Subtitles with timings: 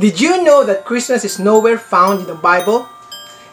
[0.00, 2.88] Did you know that Christmas is nowhere found in the Bible?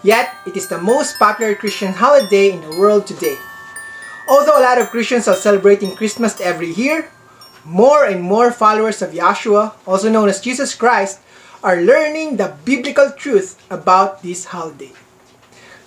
[0.04, 3.38] Yet, it is the most popular Christian holiday in the world today.
[4.30, 7.12] Although a lot of Christians are celebrating Christmas every year,
[7.66, 11.20] more and more followers of Yahshua, also known as Jesus Christ,
[11.62, 14.94] are learning the biblical truth about this holiday.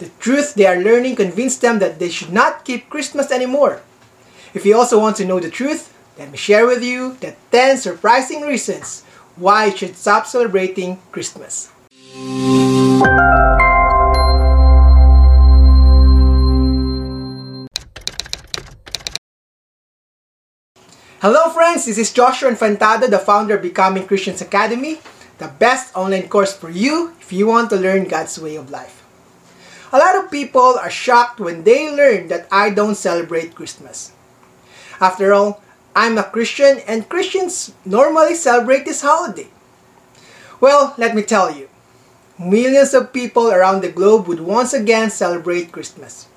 [0.00, 3.80] The truth they are learning convinced them that they should not keep Christmas anymore.
[4.52, 7.78] If you also want to know the truth, let me share with you the 10
[7.78, 9.02] surprising reasons
[9.36, 11.70] why you should stop celebrating Christmas.
[21.22, 24.98] Hello friends, this is Joshua Infantado, the founder of Becoming Christians Academy,
[25.38, 29.06] the best online course for you if you want to learn God's way of life.
[29.92, 34.10] A lot of people are shocked when they learn that I don't celebrate Christmas.
[35.00, 35.62] After all,
[35.94, 39.48] I'm a Christian and Christians normally celebrate this holiday.
[40.60, 41.68] Well, let me tell you,
[42.38, 46.28] millions of people around the globe would once again celebrate Christmas.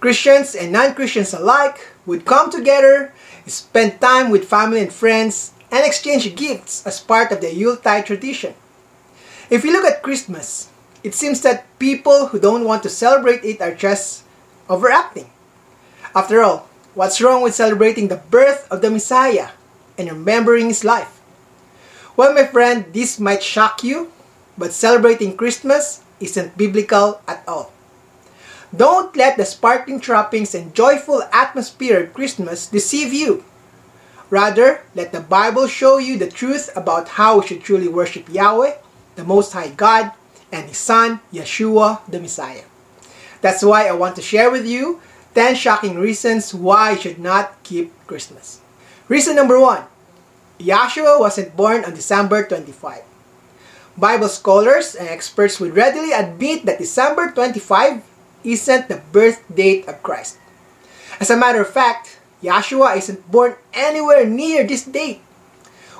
[0.00, 3.12] Christians and non-Christians alike would come together,
[3.46, 8.54] spend time with family and friends, and exchange gifts as part of the Yuletide tradition.
[9.50, 10.68] If you look at Christmas,
[11.02, 14.22] it seems that people who don't want to celebrate it are just
[14.68, 15.30] overacting.
[16.14, 16.67] After all,
[16.98, 19.50] what's wrong with celebrating the birth of the Messiah
[19.96, 21.20] and remembering his life?
[22.16, 24.10] Well, my friend, this might shock you,
[24.58, 27.72] but celebrating Christmas isn't biblical at all.
[28.74, 33.44] Don't let the sparkling trappings and joyful atmosphere of Christmas deceive you.
[34.28, 38.74] Rather, let the Bible show you the truth about how we should truly worship Yahweh,
[39.14, 40.10] the Most High God,
[40.50, 42.64] and His Son, Yeshua, the Messiah.
[43.40, 45.00] That's why I want to share with you
[45.34, 48.60] 10 shocking reasons why you should not keep Christmas.
[49.08, 49.84] Reason number one
[50.58, 53.02] Yahshua wasn't born on December 25.
[53.96, 58.02] Bible scholars and experts would readily admit that December 25
[58.44, 60.38] isn't the birth date of Christ.
[61.20, 65.20] As a matter of fact, Yahshua isn't born anywhere near this date.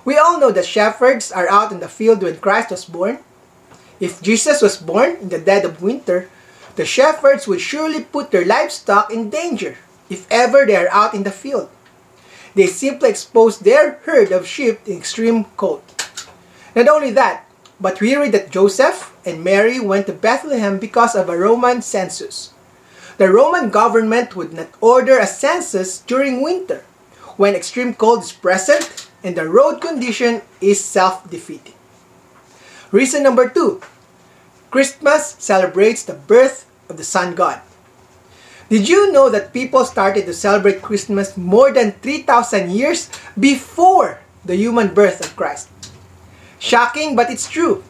[0.04, 3.18] We all know that shepherds are out in the field when Christ was born.
[3.98, 6.30] If Jesus was born in the dead of winter,
[6.78, 9.76] the shepherds would surely put their livestock in danger
[10.08, 11.68] if ever they are out in the field.
[12.54, 15.82] They simply expose their herd of sheep in extreme cold.
[16.76, 17.50] Not only that,
[17.80, 22.54] but we read that Joseph and Mary went to Bethlehem because of a Roman census.
[23.18, 26.84] The Roman government would not order a census during winter,
[27.36, 31.74] when extreme cold is present and the road condition is self-defeating.
[32.92, 33.82] Reason number two,
[34.70, 37.60] Christmas celebrates the birth of the sun god.
[38.68, 44.56] Did you know that people started to celebrate Christmas more than 3,000 years before the
[44.56, 45.68] human birth of Christ?
[46.58, 47.82] Shocking, but it's true.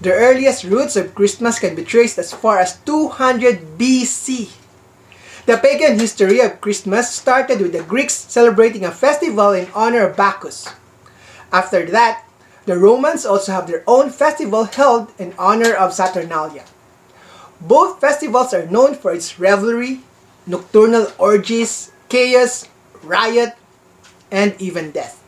[0.00, 4.50] The earliest roots of Christmas can be traced as far as 200 BC.
[5.46, 10.16] The pagan history of Christmas started with the Greeks celebrating a festival in honor of
[10.16, 10.72] Bacchus.
[11.52, 12.24] After that,
[12.66, 16.64] the Romans also have their own festival held in honor of Saturnalia.
[17.60, 20.00] Both festivals are known for its revelry,
[20.46, 22.66] nocturnal orgies, chaos,
[23.04, 23.52] riot,
[24.32, 25.20] and even death.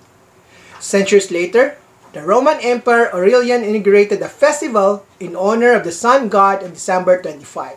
[0.80, 1.76] Centuries later,
[2.12, 7.20] the Roman Emperor Aurelian inaugurated the festival in honor of the sun god on December
[7.20, 7.76] 25.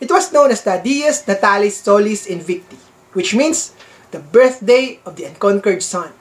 [0.00, 2.76] It was known as the Dies Natalis Solis Invicti,
[3.12, 3.72] which means
[4.12, 6.12] the birthday of the unconquered sun.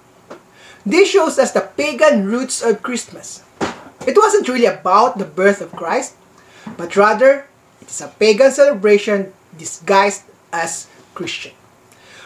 [0.86, 3.44] This shows us the pagan roots of Christmas.
[4.08, 6.16] It wasn't really about the birth of Christ,
[6.78, 7.49] but rather
[7.82, 11.54] it is a pagan celebration disguised as Christian.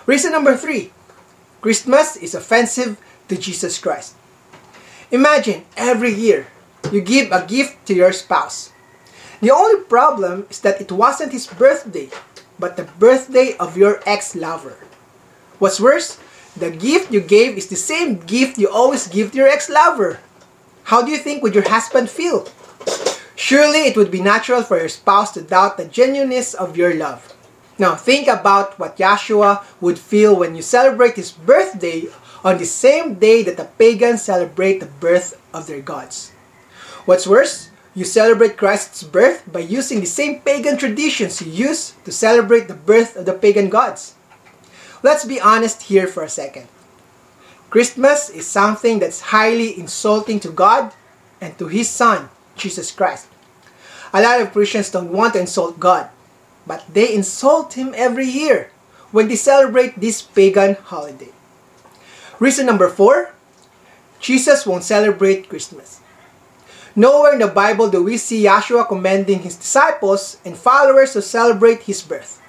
[0.06, 0.92] Reason number three
[1.62, 3.00] Christmas is offensive
[3.30, 4.16] to Jesus Christ.
[5.12, 6.48] Imagine every year
[6.92, 8.72] you give a gift to your spouse.
[9.42, 12.10] The only problem is that it wasn't his birthday,
[12.60, 14.78] but the birthday of your ex lover.
[15.60, 16.20] What's worse,
[16.56, 20.20] the gift you gave is the same gift you always give to your ex lover.
[20.86, 22.48] How do you think would your husband feel?
[23.44, 27.36] Surely it would be natural for your spouse to doubt the genuineness of your love.
[27.78, 32.08] Now think about what Yahshua would feel when you celebrate his birthday
[32.42, 36.32] on the same day that the pagans celebrate the birth of their gods.
[37.04, 42.14] What's worse, you celebrate Christ's birth by using the same pagan traditions you use to
[42.14, 44.16] celebrate the birth of the pagan gods.
[45.04, 46.70] Let's be honest here for a second.
[47.70, 50.94] Christmas is something that's highly insulting to God
[51.42, 53.28] and to His Son, Jesus Christ.
[54.14, 56.10] A lot of Christians don't want to insult God,
[56.68, 58.70] but they insult Him every year
[59.12, 61.30] when they celebrate this pagan holiday.
[62.40, 63.34] Reason number four,
[64.20, 66.00] Jesus won't celebrate Christmas.
[66.96, 71.84] Nowhere in the Bible do we see Yahshua commanding his disciples and followers to celebrate
[71.84, 72.40] his birth.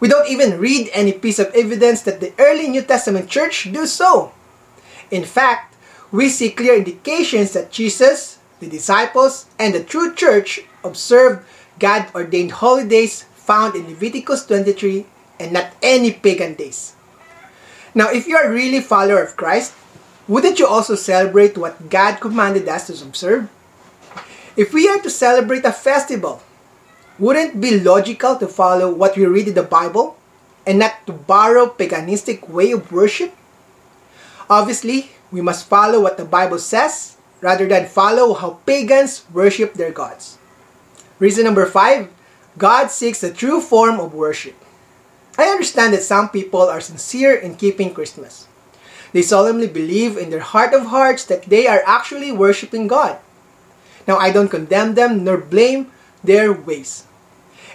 [0.00, 3.86] We don't even read any piece of evidence that the early New Testament church do
[3.86, 4.32] so.
[5.10, 5.76] In fact,
[6.10, 11.44] we see clear indications that Jesus, the disciples, and the true church observed
[11.78, 15.06] God ordained holidays found in Leviticus 23
[15.38, 16.94] and not any pagan days.
[17.94, 19.74] Now, if you are really a follower of Christ,
[20.28, 23.48] wouldn't you also celebrate what God commanded us to observe?
[24.56, 26.42] If we are to celebrate a festival,
[27.18, 30.16] wouldn't it be logical to follow what we read in the Bible
[30.66, 33.34] and not to borrow paganistic way of worship?
[34.50, 39.92] Obviously, we must follow what the Bible says rather than follow how pagans worship their
[39.92, 40.35] gods.
[41.18, 42.08] Reason number five,
[42.58, 44.54] God seeks a true form of worship.
[45.38, 48.48] I understand that some people are sincere in keeping Christmas.
[49.12, 53.18] They solemnly believe in their heart of hearts that they are actually worshiping God.
[54.06, 55.90] Now, I don't condemn them nor blame
[56.22, 57.04] their ways.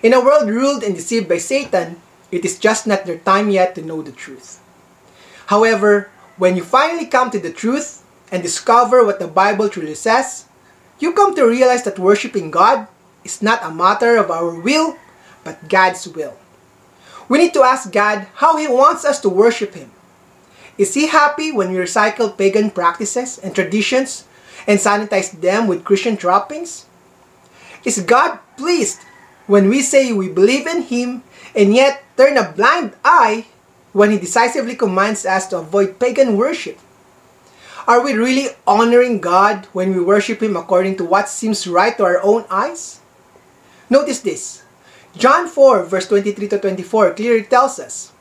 [0.02, 2.02] In a world ruled and deceived by Satan,
[2.32, 4.62] it is just not their time yet to know the truth.
[5.48, 10.46] However, when you finally come to the truth and discover what the Bible truly says,
[11.00, 12.88] you come to realize that worshiping God
[13.24, 14.98] is not a matter of our will,
[15.44, 16.38] but God's will.
[17.30, 19.92] We need to ask God how He wants us to worship Him.
[20.78, 24.26] Is He happy when we recycle pagan practices and traditions
[24.68, 26.86] and sanitize them with Christian droppings?
[27.84, 29.02] Is God pleased
[29.48, 31.24] when we say we believe in Him
[31.56, 33.48] and yet turn a blind eye
[33.92, 36.80] when He decisively commands us to avoid pagan worship?
[37.88, 42.06] Are we really honoring God when we worship Him according to what seems right to
[42.06, 43.01] our own eyes?
[43.92, 44.64] Notice this.
[45.18, 48.14] John 4, verse 23 to 24 clearly tells us,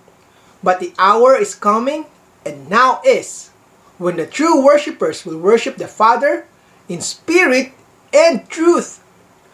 [0.64, 2.06] But the hour is coming,
[2.44, 3.50] and now is,
[3.96, 6.48] when the true worshippers will worship the Father
[6.88, 7.70] in spirit
[8.12, 9.04] and truth.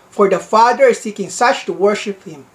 [0.09, 2.47] For the Father is seeking such to worship Him.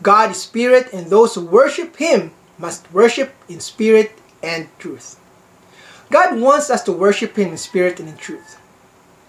[0.00, 5.20] God is spirit, and those who worship Him must worship in spirit and truth.
[6.10, 8.58] God wants us to worship Him in spirit and in truth.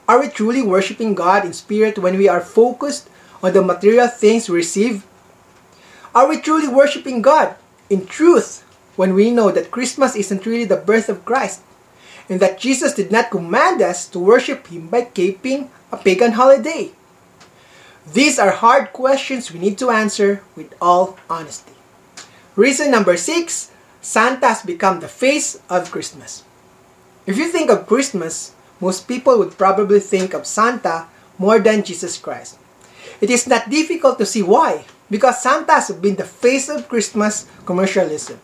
[0.08, 3.10] Are we truly worshiping God in spirit when we are focused
[3.44, 5.06] on the material things we receive?
[6.16, 7.56] Are we truly worshiping God
[7.90, 8.64] in truth
[8.96, 11.62] when we know that Christmas isn't really the birth of Christ
[12.30, 16.92] and that Jesus did not command us to worship Him by keeping a pagan holiday?
[18.14, 21.74] These are hard questions we need to answer with all honesty.
[22.56, 26.44] Reason number six Santa has become the face of Christmas.
[27.26, 31.08] If you think of Christmas, most people would probably think of Santa
[31.38, 32.58] more than Jesus Christ.
[33.20, 37.48] It is not difficult to see why, because Santa has been the face of Christmas
[37.66, 38.40] commercialism.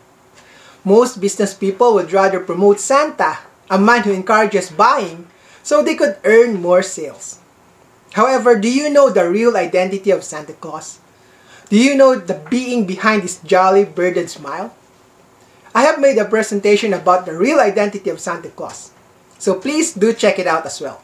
[0.84, 3.38] Most business people would rather promote Santa,
[3.70, 5.26] a man who encourages buying,
[5.62, 7.38] so they could earn more sales.
[8.12, 11.00] However, do you know the real identity of Santa Claus?
[11.70, 14.74] Do you know the being behind this jolly burdened smile?
[15.74, 18.92] I have made a presentation about the real identity of Santa Claus,
[19.38, 21.00] so please do check it out as well.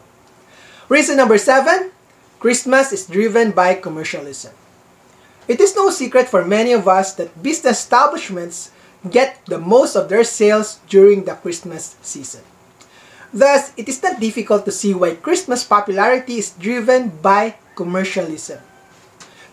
[0.89, 1.91] Reason number seven
[2.41, 4.57] Christmas is driven by commercialism.
[5.47, 8.73] It is no secret for many of us that business establishments
[9.05, 12.41] get the most of their sales during the Christmas season.
[13.29, 18.65] Thus, it is not difficult to see why Christmas popularity is driven by commercialism.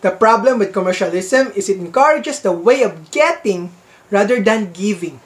[0.00, 3.68] The problem with commercialism is it encourages the way of getting
[4.10, 5.20] rather than giving.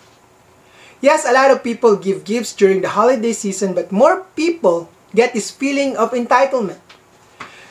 [1.00, 5.32] Yes, a lot of people give gifts during the holiday season, but more people get
[5.32, 6.82] this feeling of entitlement.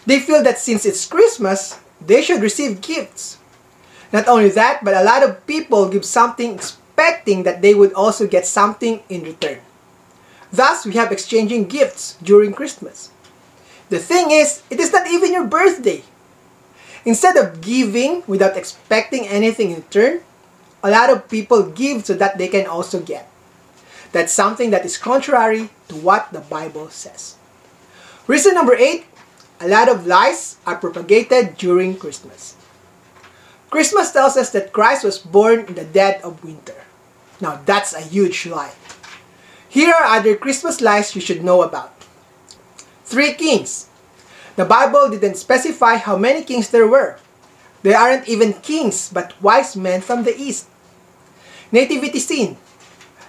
[0.05, 3.37] They feel that since it's Christmas, they should receive gifts.
[4.11, 8.27] Not only that, but a lot of people give something expecting that they would also
[8.27, 9.59] get something in return.
[10.51, 13.09] Thus, we have exchanging gifts during Christmas.
[13.89, 16.03] The thing is, it is not even your birthday.
[17.05, 20.21] Instead of giving without expecting anything in return,
[20.83, 23.29] a lot of people give so that they can also get.
[24.11, 27.35] That's something that is contrary to what the Bible says.
[28.27, 29.05] Reason number eight
[29.61, 32.55] a lot of lies are propagated during Christmas.
[33.69, 36.75] Christmas tells us that Christ was born in the dead of winter.
[37.39, 38.73] Now, that's a huge lie.
[39.69, 41.93] Here are other Christmas lies you should know about.
[43.05, 43.87] Three kings.
[44.57, 47.17] The Bible didn't specify how many kings there were.
[47.83, 50.67] They aren't even kings, but wise men from the east.
[51.71, 52.57] Nativity scene.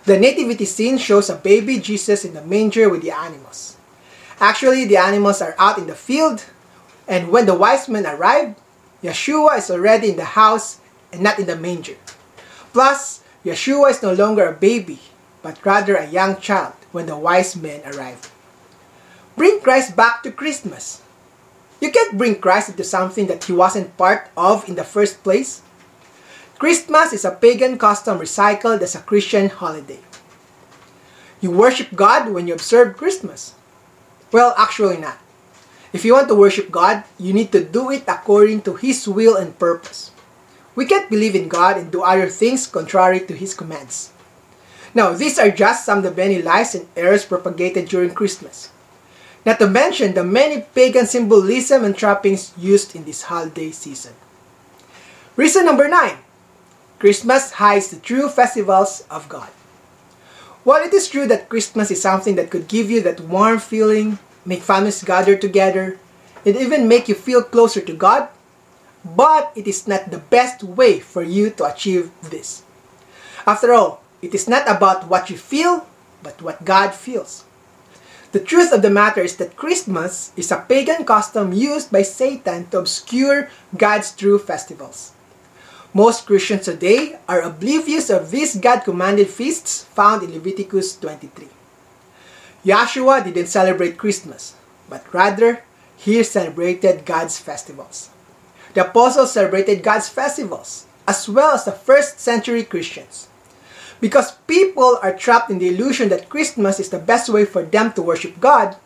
[0.05, 3.77] The nativity scene shows a baby Jesus in the manger with the animals.
[4.43, 6.45] Actually, the animals are out in the field,
[7.07, 8.57] and when the wise men arrive,
[9.01, 10.81] Yeshua is already in the house
[11.13, 11.95] and not in the manger.
[12.73, 14.99] Plus, Yeshua is no longer a baby,
[15.43, 18.33] but rather a young child when the wise men arrive.
[19.37, 21.03] Bring Christ back to Christmas.
[21.81, 25.63] You can't bring Christ into something that he wasn't part of in the first place.
[26.59, 30.01] Christmas is a pagan custom recycled as a Christian holiday.
[31.41, 33.55] You worship God when you observe Christmas.
[34.33, 35.19] Well, actually not.
[35.93, 39.37] If you want to worship God, you need to do it according to His will
[39.37, 40.11] and purpose.
[40.75, 44.11] We can't believe in God and do other things contrary to His commands.
[44.95, 48.73] Now, these are just some of the many lies and errors propagated during Christmas.
[49.45, 54.15] Not to mention the many pagan symbolism and trappings used in this holiday season.
[55.37, 56.17] Reason number 9.
[56.99, 59.49] Christmas hides the true festivals of God.
[60.65, 64.19] While it is true that Christmas is something that could give you that warm feeling,
[64.47, 65.99] make families gather together,
[66.47, 68.29] and even make you feel closer to God,
[69.05, 72.63] but it is not the best way for you to achieve this.
[73.47, 75.87] After all, it is not about what you feel,
[76.23, 77.45] but what God feels.
[78.31, 82.67] The truth of the matter is that Christmas is a pagan custom used by Satan
[82.71, 85.13] to obscure God's true festivals.
[85.95, 91.49] Most Christians today are oblivious of these God-commanded feasts found in Leviticus 23.
[92.65, 94.57] Yahshua didn't celebrate Christmas,
[94.89, 95.63] but rather,
[95.95, 98.09] he celebrated God's festivals.
[98.73, 103.29] The apostles celebrated God's festivals, as well as the first century Christians.
[104.01, 107.93] Because people are trapped in the illusion that Christmas is the best way for them
[107.93, 108.77] to worship God,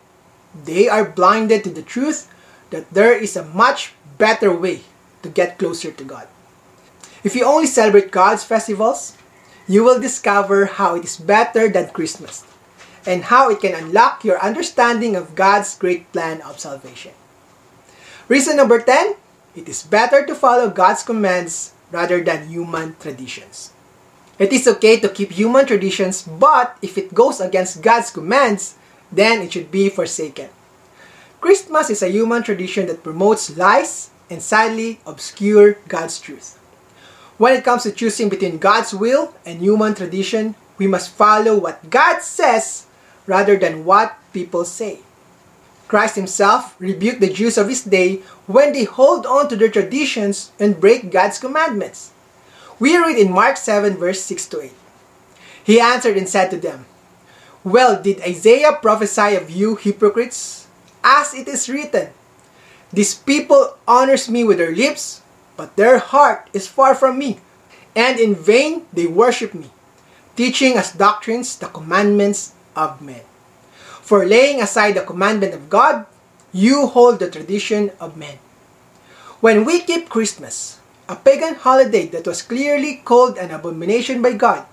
[0.65, 2.29] they are blinded to the truth
[2.71, 4.81] that there is a much better way
[5.23, 6.27] to get closer to God.
[7.23, 9.17] If you only celebrate God's festivals,
[9.67, 12.45] you will discover how it is better than Christmas
[13.05, 17.11] and how it can unlock your understanding of God's great plan of salvation.
[18.27, 19.15] Reason number 10
[19.55, 23.73] it is better to follow God's commands rather than human traditions.
[24.37, 28.75] It is okay to keep human traditions, but if it goes against God's commands,
[29.11, 30.49] then it should be forsaken.
[31.41, 36.56] Christmas is a human tradition that promotes lies and sadly obscure God's truth.
[37.37, 41.89] When it comes to choosing between God's will and human tradition, we must follow what
[41.89, 42.87] God says
[43.25, 44.99] rather than what people say.
[45.87, 50.51] Christ himself rebuked the Jews of his day when they hold on to their traditions
[50.59, 52.11] and break God's commandments.
[52.79, 54.73] We read in Mark 7 verse 6 to 8.
[55.63, 56.85] He answered and said to them,
[57.63, 60.67] Well, did Isaiah prophesy of you hypocrites?
[61.03, 62.09] As it is written,
[62.91, 65.21] These people honors me with their lips,
[65.57, 67.41] but their heart is far from me,
[67.95, 69.73] and in vain they worship me,
[70.37, 73.25] teaching as doctrines the commandments of men.
[74.05, 76.05] For laying aside the commandment of God,
[76.53, 78.39] you hold the tradition of men.
[79.41, 84.65] When we keep Christmas, a pagan holiday that was clearly called an abomination by God,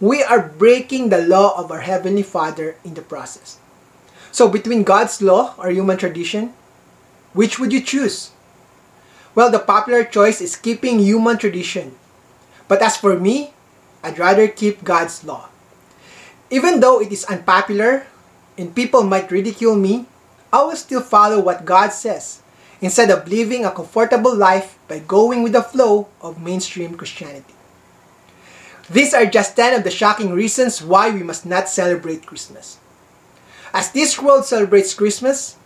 [0.00, 3.58] we are breaking the law of our Heavenly Father in the process.
[4.30, 6.52] So, between God's law or human tradition,
[7.32, 8.35] which would you choose?
[9.36, 11.92] Well, the popular choice is keeping human tradition.
[12.68, 13.52] But as for me,
[14.02, 15.52] I'd rather keep God's law.
[16.48, 18.06] Even though it is unpopular
[18.56, 20.06] and people might ridicule me,
[20.50, 22.40] I will still follow what God says
[22.80, 27.52] instead of living a comfortable life by going with the flow of mainstream Christianity.
[28.88, 32.78] These are just 10 of the shocking reasons why we must not celebrate Christmas.
[33.74, 35.56] As this world celebrates Christmas,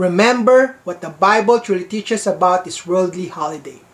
[0.00, 3.84] Remember what the Bible truly teaches about this worldly holiday.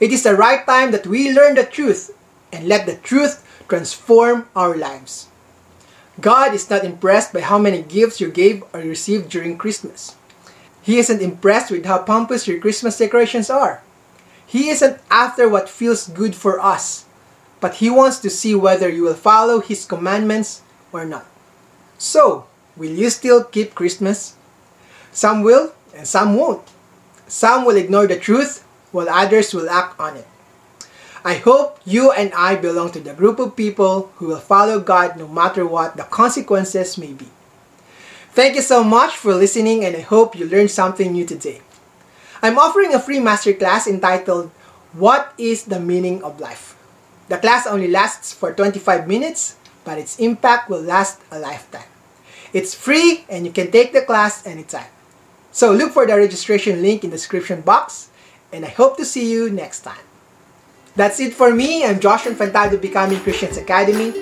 [0.00, 2.16] It is the right time that we learn the truth
[2.50, 5.28] and let the truth transform our lives.
[6.18, 10.16] God is not impressed by how many gifts you gave or received during Christmas.
[10.80, 13.82] He isn't impressed with how pompous your Christmas decorations are.
[14.46, 17.04] He isn't after what feels good for us,
[17.60, 21.26] but He wants to see whether you will follow His commandments or not.
[21.98, 22.46] So,
[22.78, 24.37] will you still keep Christmas?
[25.12, 26.62] Some will, and some won't.
[27.26, 30.26] Some will ignore the truth, while others will act on it.
[31.24, 35.16] I hope you and I belong to the group of people who will follow God
[35.16, 37.28] no matter what the consequences may be.
[38.32, 41.60] Thank you so much for listening, and I hope you learned something new today.
[42.40, 44.50] I'm offering a free masterclass entitled
[44.92, 46.78] What is the Meaning of Life?
[47.28, 51.88] The class only lasts for 25 minutes, but its impact will last a lifetime.
[52.52, 54.88] It's free and you can take the class anytime.
[55.52, 58.10] So look for the registration link in the description box
[58.52, 60.04] and I hope to see you next time.
[60.96, 61.84] That's it for me.
[61.84, 64.12] I'm Josh Infantado Becoming Christians Academy,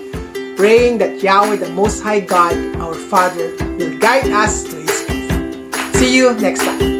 [0.56, 5.98] praying that Yahweh, the Most High God, our Father, will guide us to His peace.
[5.98, 6.95] See you next time.